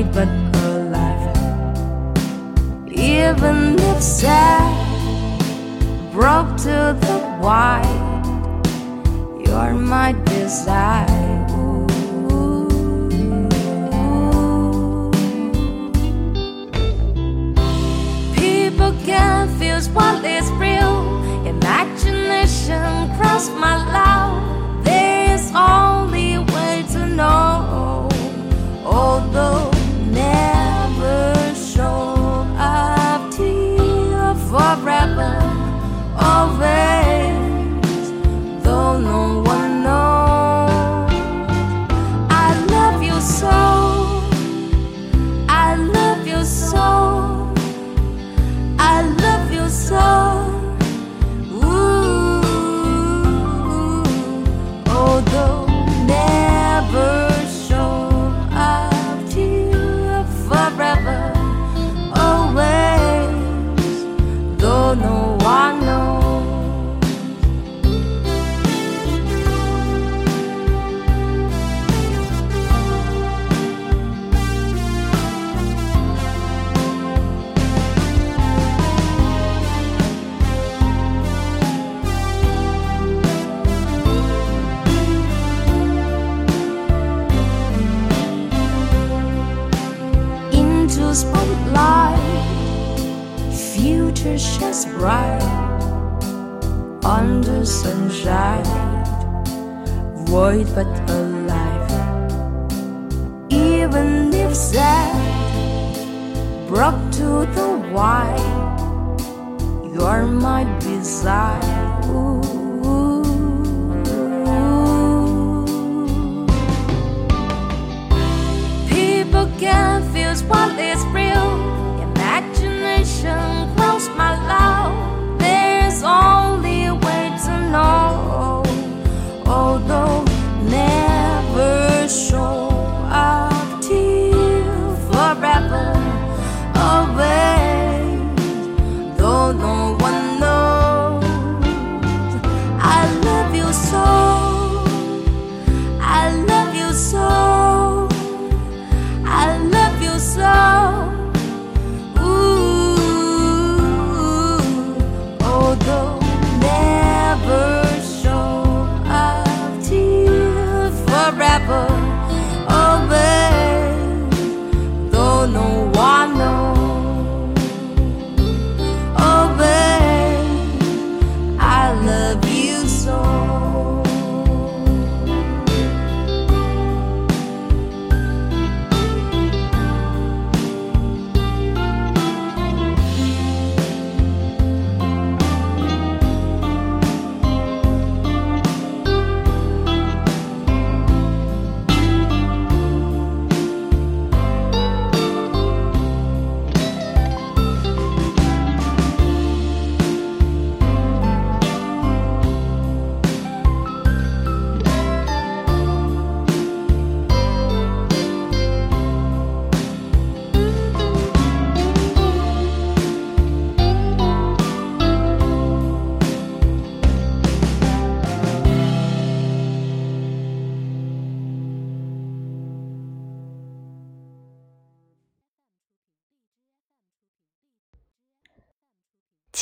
[0.00, 0.28] Void but
[0.64, 1.36] alive.
[2.88, 4.72] Even if sad,
[6.10, 8.22] broke to the white,
[9.44, 11.46] you're my desire.
[18.34, 20.96] People can feel what is real.
[21.46, 24.84] Imagination cross my love.
[24.84, 28.08] There is only way to know.
[28.84, 29.59] Although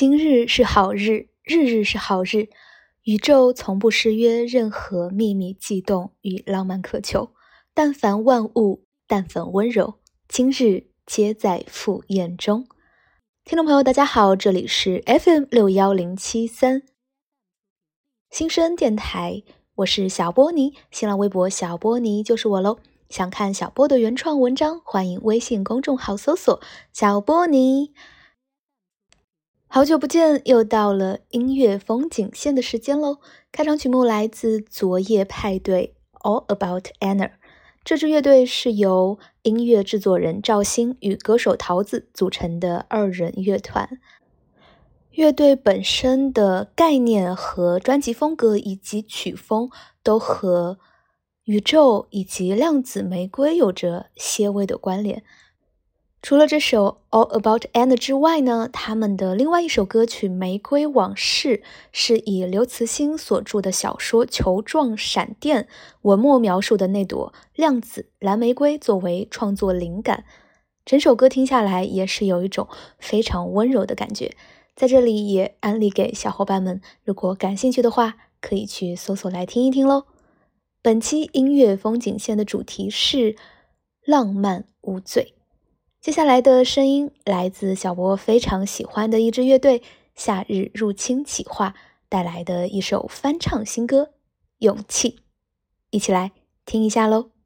[0.00, 2.50] 今日是好日，日日是好日。
[3.02, 7.32] 宇宙从不失约任何秘密悸动与浪漫渴求。
[7.74, 9.94] 但凡万物，但凡温柔，
[10.28, 12.68] 今日皆在赴宴中。
[13.44, 16.84] 听众朋友，大家好，这里是 FM 六幺零七三
[18.30, 19.42] 新生电台，
[19.78, 22.78] 我是小波尼，新浪微博小波尼就是我喽。
[23.10, 26.60] 想看小波的原创文章，欢迎微信公众号搜索
[26.94, 27.92] “小波尼”。
[29.70, 33.18] 好久不见，又到了音乐风景线的时间喽！
[33.52, 37.26] 开场曲目来自昨夜派对《All About Anna》。
[37.84, 44.00] 这支乐队是由音乐制作人赵鑫与歌手桃子组成的二人乐团。
[45.10, 49.68] 乐队本身的概念和专辑风格以及曲风
[50.02, 50.78] 都和
[51.44, 55.22] 宇宙以及量子玫瑰有着些微的关联。
[56.20, 61.58] 除了这首《All About and》之外呢，他们的另外一首歌曲《玫瑰往事》
[61.92, 65.62] 是以刘慈欣所著的小说《球状闪电》
[66.02, 70.24] 文末描述的那朵量子蓝玫瑰作为创作灵感。
[70.84, 72.66] 整首歌听下来也是有一种
[72.98, 74.34] 非常温柔的感觉。
[74.74, 80.04] 在这里也安利给小伙伴们，如果感兴趣的话，可以去搜索来听一听喽。
[80.82, 83.36] 本期音乐风景线的主题是
[84.04, 85.37] 浪漫无罪。
[86.00, 89.82] 接下来的声音来自小波非常喜欢的一支乐队——
[90.14, 91.74] 夏日入侵企划
[92.08, 94.04] 带来的一首翻唱新歌
[94.58, 95.10] 《勇气》，
[95.90, 96.30] 一起来
[96.64, 97.37] 听一下喽。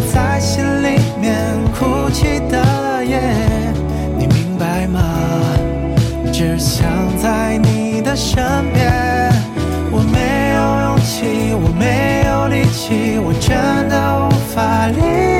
[0.00, 3.20] 在心里面哭泣的夜
[4.18, 5.00] 你明白吗？
[6.32, 6.86] 只想
[7.22, 8.42] 在你的身
[8.72, 9.30] 边
[9.90, 13.94] 我没有勇气我没有力气我真的
[14.26, 15.31] 无法理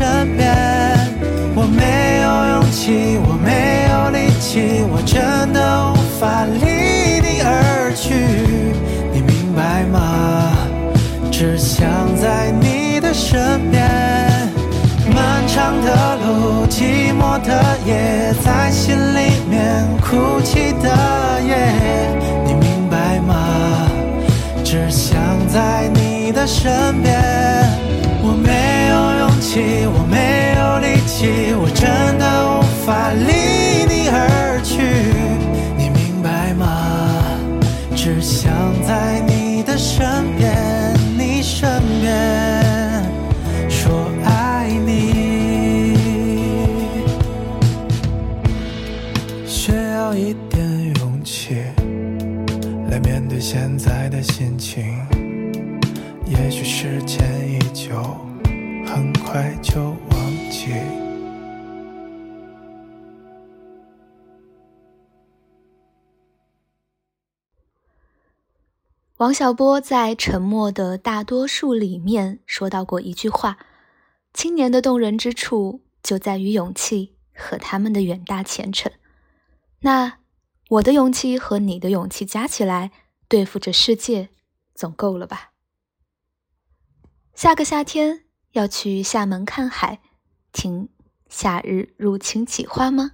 [0.00, 0.48] 身边
[1.54, 8.14] 我没有勇气我没有力气我真的无法离你而去
[9.12, 10.56] 你明白吗？
[11.30, 13.86] 只想在你的身边
[15.14, 20.88] 漫长的路寂寞的夜在心里面哭泣的
[21.42, 21.52] 夜
[22.46, 23.86] 你明白吗？
[24.64, 27.39] 只想在你的身边。
[29.40, 34.39] 起，我没有力气，我真的无法离你而
[69.20, 73.58] 王小波在《沉默的大多数》里面说到过一句话
[74.32, 78.90] ：“青年的动人之处就在于勇气和他们的远大前程。”
[79.80, 80.20] 那
[80.70, 82.92] 我的勇气和你的勇气加起来，
[83.28, 84.30] 对付这世界，
[84.74, 85.50] 总够了吧？
[87.34, 90.00] 下个夏天要去厦门看海，
[90.50, 90.84] 听
[91.28, 93.12] 《夏日入侵企划》吗？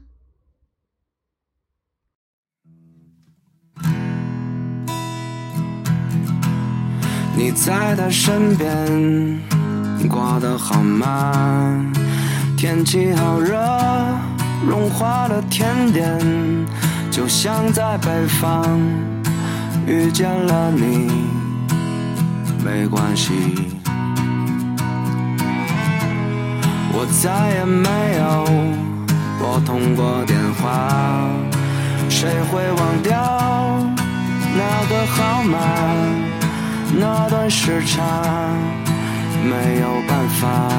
[7.38, 8.66] 你在他身边
[10.08, 11.84] 过得好吗？
[12.56, 13.54] 天气好热，
[14.66, 16.18] 融化了甜点，
[17.10, 18.80] 就像在北方
[19.86, 21.10] 遇见了你，
[22.64, 23.34] 没关系。
[26.94, 28.46] 我再也没有
[29.38, 31.28] 拨通过电话，
[32.08, 33.12] 谁会忘掉
[34.56, 35.58] 那个号码？
[36.94, 38.02] 那段时差
[39.44, 40.70] 没有办法，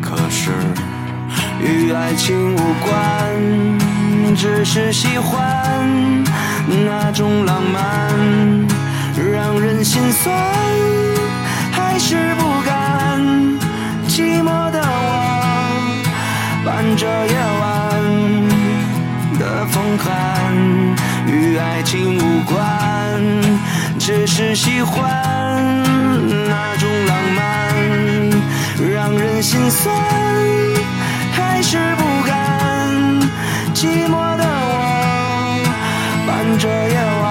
[0.00, 0.50] 可是
[1.60, 6.24] 与爱情无关，只是喜欢
[6.86, 8.14] 那种浪漫，
[9.32, 10.34] 让人心酸，
[11.72, 13.20] 还是不甘。
[14.08, 16.02] 寂寞的我，
[16.64, 17.68] 伴着夜晚
[19.38, 20.54] 的风寒，
[21.26, 22.56] 与爱情无关。
[24.06, 25.02] 只是喜欢
[26.48, 27.42] 那种浪漫，
[28.94, 29.92] 让人心酸，
[31.32, 32.88] 还是不甘。
[33.74, 35.60] 寂寞的我，
[36.24, 37.26] 伴着夜晚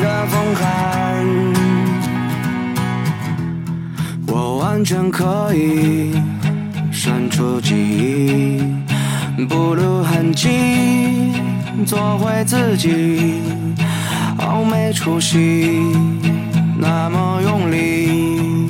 [0.00, 0.64] 的风寒，
[4.26, 6.18] 我完全可以
[6.90, 10.48] 删除记忆，不露痕迹，
[11.84, 13.42] 做回自己。
[14.38, 15.96] 好没出息，
[16.78, 18.68] 那么用力，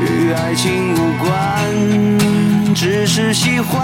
[0.00, 1.34] 与爱情无关，
[2.74, 3.82] 只是喜欢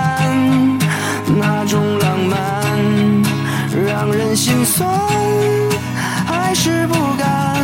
[1.27, 2.39] 那种浪漫，
[3.87, 4.89] 让人心酸，
[6.27, 7.63] 还是不甘。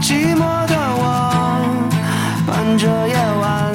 [0.00, 1.60] 寂寞的我，
[2.46, 3.72] 伴着夜晚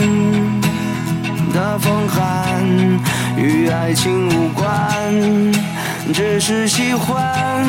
[1.54, 2.64] 的风寒，
[3.38, 5.59] 与爱情无关。
[6.14, 7.66] 只是喜欢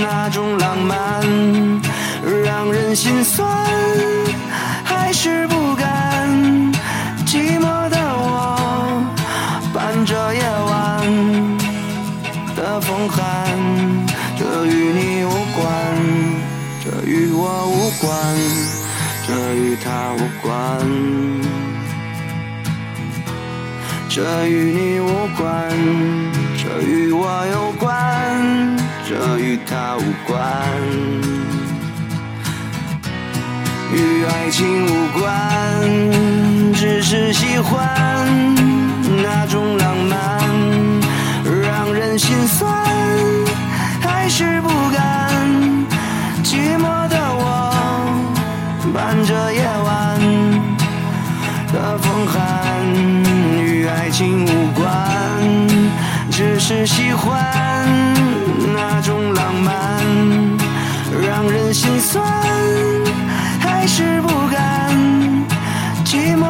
[0.00, 1.22] 那种浪漫，
[2.44, 3.48] 让人心酸，
[4.84, 6.28] 还是不甘。
[7.26, 9.02] 寂寞的我，
[9.74, 11.58] 伴着夜晚
[12.56, 13.20] 的风寒。
[14.38, 15.68] 这与你无关，
[16.84, 18.10] 这与我无关，
[19.26, 20.80] 这与他无关，
[24.08, 26.19] 这与你无关。
[26.82, 28.76] 与我有关，
[29.08, 30.40] 这与他无关，
[33.92, 35.30] 与爱情无关，
[36.74, 38.54] 只是喜欢
[39.22, 39.59] 那种
[56.72, 57.84] 是喜欢
[58.72, 59.74] 那种浪漫，
[61.20, 62.24] 让人心酸，
[63.58, 64.94] 还是不甘。
[66.04, 66.46] 寂寞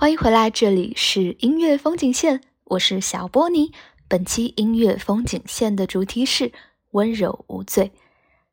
[0.00, 3.72] 欢迎回来，这里是音乐风景线，我是小波尼。
[4.06, 6.52] 本期音乐风景线的主题是
[6.92, 7.90] 温柔无罪。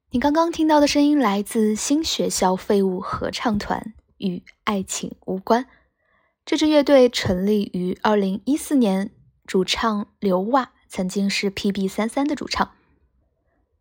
[0.10, 5.68] 你刚刚听到的声音来自新学校废物合唱团，与爱情无关。
[6.44, 9.12] 这支乐队成立于二零一四年，
[9.46, 12.72] 主唱刘袜曾经是 PB 三三的主唱。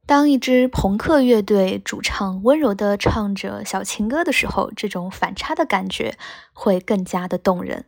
[0.07, 6.19] 当一支朋克乐队主唱温柔地唱着小情歌的时候，这种反差的感觉
[6.53, 7.87] 会更加的动人。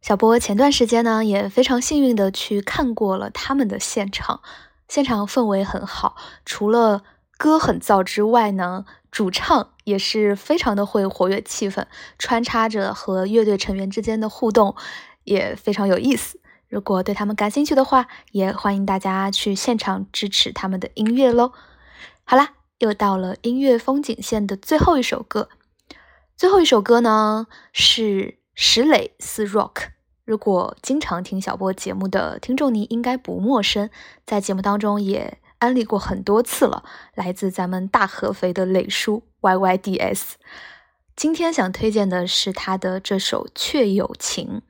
[0.00, 4.40] 小波前段时间呢，也非常幸运的去看过了他们的现场，
[4.86, 7.02] 现场氛围很好，除了
[7.36, 14.76] 歌很燥之外呢，主唱也是非常的会活跃气氛，穿插着和乐队成员之间的互动，
[15.24, 16.38] 也非常有意思。
[16.68, 21.52] 如果对他们感兴趣的话，也欢迎大家去现场支持他们的音乐喽。
[22.24, 25.48] 好啦，又到了音乐风景线的最后一首歌。
[26.36, 29.88] 最后一首歌呢是石磊四 Rock。
[30.24, 33.88] 如果经常听小波节目的听众，你应该不陌生，
[34.26, 36.84] 在节目当中也安利过很多次了。
[37.14, 40.32] 来自咱们大合肥的磊叔 YYDS。
[41.16, 44.60] 今天想推荐的是他的这首《却有情》。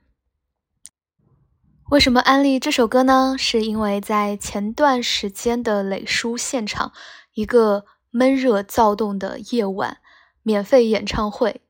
[1.90, 3.34] 为什么安利这首歌呢？
[3.38, 6.92] 是因为在前段时间的磊叔现场，
[7.32, 9.96] 一个闷热躁动的夜晚，
[10.42, 11.62] 免费演唱会，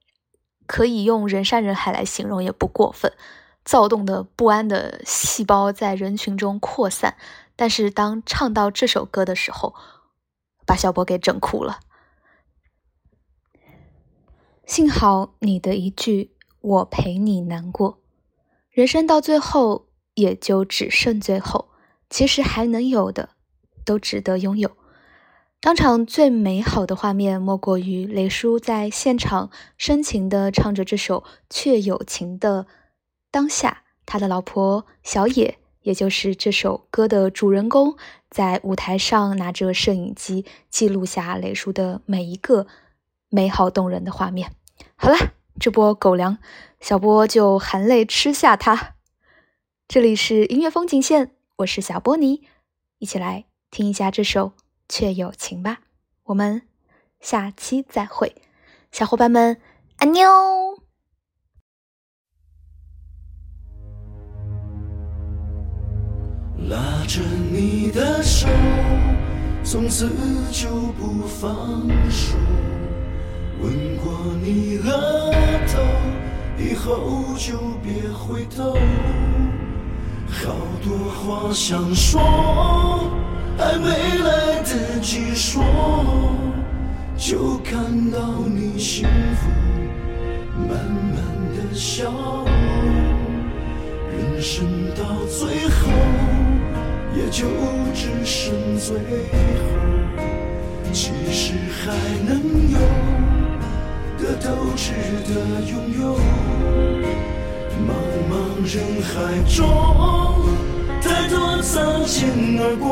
[0.67, 3.13] 可以用人山人海来形容也不过分。
[3.65, 7.17] 躁动的不安的细胞在人群中扩散。
[7.55, 9.77] 但是当唱到这首歌的时候，
[10.67, 11.79] 把小波给整哭了。
[14.67, 18.01] 幸好你的一句“我陪你难过”，
[18.71, 19.88] 人生到最后
[20.19, 21.69] 也就只剩最后，
[22.11, 23.31] 其实还能有的，
[23.85, 24.73] 都值得拥有。
[25.61, 32.67] 当场最美好的画面，莫过于雷叔在现场深情地唱着这首《却有情》的
[33.31, 37.97] 当下，他的老婆小野，也就是这首歌的主人公，
[38.29, 42.67] 在舞台上拿着摄影机记录下雷叔的每一个
[43.29, 44.53] 美好动人的画面。
[44.97, 45.17] 好了，
[45.61, 46.39] 这波狗粮，
[46.81, 48.98] 小波就含泪吃下它。
[49.89, 52.43] 这里是音乐风景线，我是小波尼，
[52.99, 54.53] 一起来听一下这首。
[54.87, 55.81] 却有情吧，
[56.25, 56.61] 我们
[57.21, 58.37] 下期再会，
[58.93, 59.59] 小伙伴们，
[59.97, 60.29] 安妞。
[66.69, 68.47] 拉着你的手，
[69.65, 70.07] 从此
[70.53, 70.69] 就
[70.99, 72.37] 不放手。
[73.63, 75.33] 吻过你额
[75.67, 75.83] 头，
[76.63, 78.77] 以后就别回头。
[80.31, 83.11] 好多话想说。
[83.61, 85.65] 还没来得及说，
[87.17, 87.75] 就看
[88.09, 89.05] 到你幸
[89.35, 89.49] 福
[90.57, 91.17] 慢慢
[91.57, 92.47] 的笑容。
[94.13, 95.91] 人生到最后，
[97.17, 97.49] 也就
[97.93, 99.03] 只剩最后。
[100.93, 101.93] 其实还
[102.29, 102.79] 能有
[104.19, 104.93] 的都值
[105.27, 105.35] 得
[105.67, 106.17] 拥有。
[107.87, 107.91] 茫
[108.31, 109.13] 茫人海
[109.49, 109.57] 中。
[111.01, 112.87] 太多擦肩而过，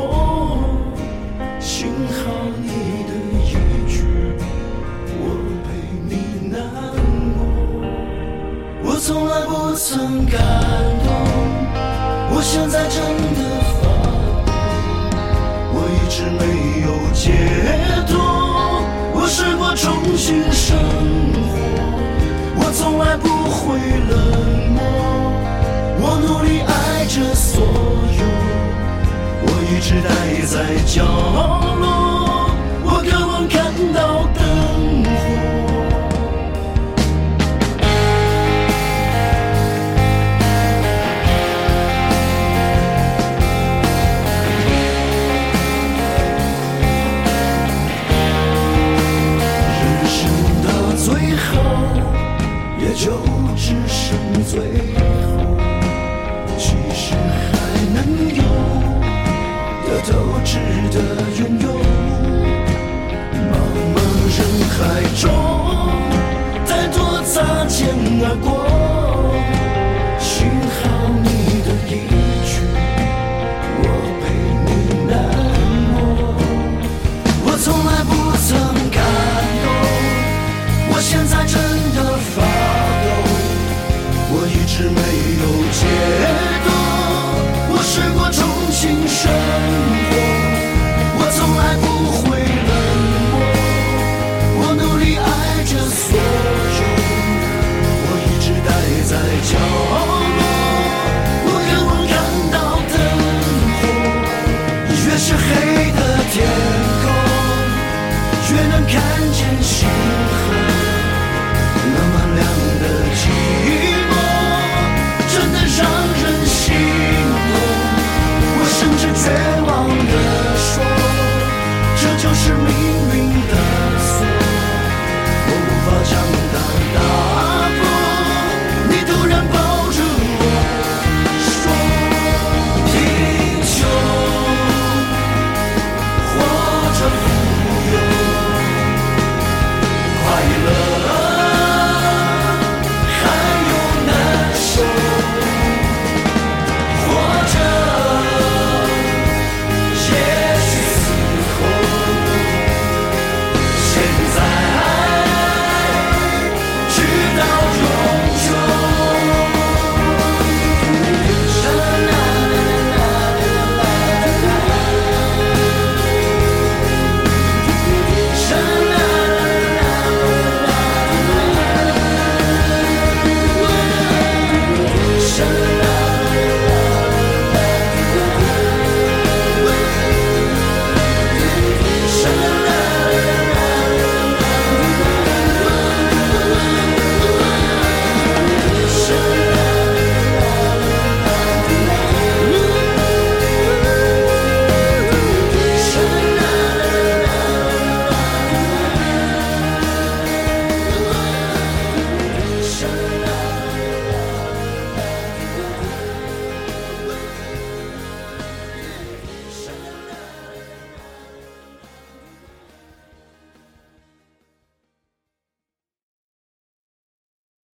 [1.59, 2.15] 幸好
[2.63, 2.69] 你
[3.09, 3.45] 的一
[3.91, 3.99] 句
[5.19, 5.23] “我
[5.65, 5.67] 陪
[6.09, 6.13] 你
[6.49, 6.57] 难
[7.37, 7.39] 过”，
[8.85, 10.39] 我从来不曾感
[11.05, 11.09] 动，
[12.31, 12.97] 我现在真
[13.35, 13.41] 的
[13.81, 13.85] 发
[14.47, 14.49] 抖，
[15.75, 16.41] 我一直没
[16.87, 17.25] 有解
[18.07, 18.15] 脱，
[19.13, 19.85] 我试过重
[20.17, 20.79] 新生
[21.35, 21.53] 活，
[22.57, 23.77] 我从来不会
[24.09, 24.15] 冷，
[26.09, 28.23] 我努力爱着所有。
[29.43, 30.09] 我一直待
[30.47, 30.55] 在
[30.87, 31.03] 角
[31.81, 31.85] 落，
[32.85, 33.99] 我渴望看到
[34.35, 34.39] 灯
[35.03, 35.07] 火。
[49.83, 50.17] 人生
[50.63, 50.67] 到
[50.97, 51.51] 最后，
[52.79, 53.05] 也就
[53.57, 53.99] 只剩
[54.45, 54.55] 最
[55.01, 55.06] 后。
[58.05, 58.43] 能有
[59.87, 60.59] 的都值
[60.93, 61.46] 得。